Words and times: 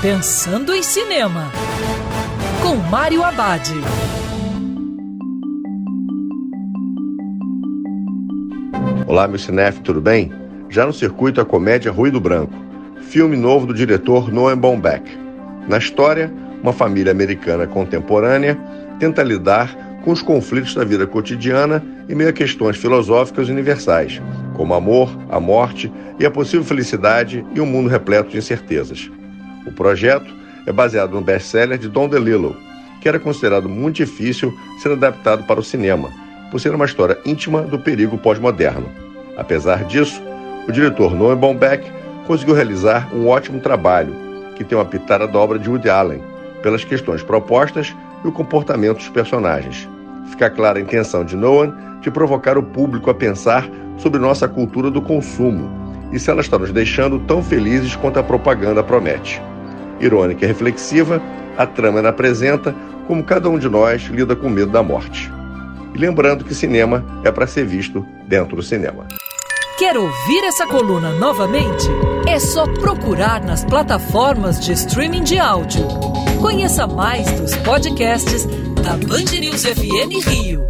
Pensando 0.00 0.72
em 0.72 0.80
Cinema, 0.80 1.50
com 2.62 2.76
Mário 2.88 3.24
Abad. 3.24 3.68
Olá, 9.08 9.26
meu 9.26 9.40
cinef, 9.40 9.80
tudo 9.80 10.00
bem? 10.00 10.32
Já 10.70 10.86
no 10.86 10.92
circuito 10.92 11.40
a 11.40 11.44
comédia 11.44 11.90
Ruído 11.90 12.20
Branco, 12.20 12.54
filme 13.08 13.36
novo 13.36 13.66
do 13.66 13.74
diretor 13.74 14.32
Noah 14.32 14.54
Baumbach. 14.54 15.02
Na 15.66 15.78
história, 15.78 16.32
uma 16.62 16.72
família 16.72 17.10
americana 17.10 17.66
contemporânea 17.66 18.56
tenta 19.00 19.20
lidar 19.24 19.76
com 20.04 20.12
os 20.12 20.22
conflitos 20.22 20.76
da 20.76 20.84
vida 20.84 21.08
cotidiana 21.08 21.84
e 22.08 22.14
meio 22.14 22.30
a 22.30 22.32
questões 22.32 22.76
filosóficas 22.76 23.48
universais, 23.48 24.22
como 24.54 24.74
amor, 24.74 25.10
a 25.28 25.40
morte 25.40 25.92
e 26.20 26.24
a 26.24 26.30
possível 26.30 26.64
felicidade 26.64 27.44
em 27.52 27.58
um 27.58 27.66
mundo 27.66 27.88
repleto 27.88 28.30
de 28.30 28.38
incertezas. 28.38 29.10
O 29.68 29.72
projeto 29.72 30.34
é 30.66 30.72
baseado 30.72 31.12
no 31.12 31.20
best-seller 31.20 31.76
de 31.76 31.90
Don 31.90 32.08
DeLillo, 32.08 32.56
que 33.02 33.08
era 33.08 33.20
considerado 33.20 33.68
muito 33.68 33.96
difícil 33.96 34.56
ser 34.82 34.92
adaptado 34.92 35.44
para 35.44 35.60
o 35.60 35.62
cinema, 35.62 36.10
por 36.50 36.58
ser 36.58 36.74
uma 36.74 36.86
história 36.86 37.18
íntima 37.26 37.60
do 37.60 37.78
perigo 37.78 38.16
pós-moderno. 38.16 38.88
Apesar 39.36 39.84
disso, 39.84 40.22
o 40.66 40.72
diretor 40.72 41.14
Noah 41.14 41.36
Baumbach 41.36 41.84
conseguiu 42.26 42.54
realizar 42.54 43.14
um 43.14 43.28
ótimo 43.28 43.60
trabalho, 43.60 44.14
que 44.56 44.64
tem 44.64 44.76
uma 44.76 44.86
pitada 44.86 45.28
da 45.28 45.38
obra 45.38 45.58
de 45.58 45.68
Woody 45.68 45.90
Allen, 45.90 46.22
pelas 46.62 46.82
questões 46.82 47.22
propostas 47.22 47.94
e 48.24 48.28
o 48.28 48.32
comportamento 48.32 48.96
dos 48.96 49.10
personagens. 49.10 49.86
Fica 50.30 50.48
clara 50.48 50.78
a 50.78 50.82
intenção 50.82 51.26
de 51.26 51.36
Noah 51.36 51.76
de 52.00 52.10
provocar 52.10 52.56
o 52.56 52.62
público 52.62 53.10
a 53.10 53.14
pensar 53.14 53.68
sobre 53.98 54.18
nossa 54.18 54.48
cultura 54.48 54.90
do 54.90 55.02
consumo 55.02 55.70
e 56.10 56.18
se 56.18 56.30
ela 56.30 56.40
está 56.40 56.58
nos 56.58 56.72
deixando 56.72 57.18
tão 57.20 57.42
felizes 57.42 57.94
quanto 57.94 58.18
a 58.18 58.22
propaganda 58.22 58.82
promete. 58.82 59.42
Irônica 60.00 60.44
e 60.44 60.48
reflexiva, 60.48 61.20
a 61.56 61.66
trama 61.66 62.06
apresenta 62.08 62.74
como 63.06 63.24
cada 63.24 63.48
um 63.48 63.58
de 63.58 63.68
nós 63.68 64.02
lida 64.02 64.36
com 64.36 64.48
medo 64.48 64.70
da 64.70 64.82
morte. 64.82 65.30
E 65.94 65.98
lembrando 65.98 66.44
que 66.44 66.54
cinema 66.54 67.04
é 67.24 67.32
para 67.32 67.46
ser 67.46 67.64
visto 67.64 68.06
dentro 68.26 68.56
do 68.56 68.62
cinema. 68.62 69.06
Quer 69.78 69.96
ouvir 69.96 70.44
essa 70.44 70.66
coluna 70.66 71.12
novamente? 71.12 71.86
É 72.26 72.38
só 72.38 72.66
procurar 72.66 73.40
nas 73.42 73.64
plataformas 73.64 74.58
de 74.60 74.72
streaming 74.72 75.22
de 75.22 75.38
áudio. 75.38 75.86
Conheça 76.40 76.86
mais 76.86 77.30
dos 77.40 77.56
podcasts 77.58 78.44
da 78.82 78.96
Band 78.96 79.38
News 79.40 79.64
FM 79.64 80.26
Rio. 80.26 80.66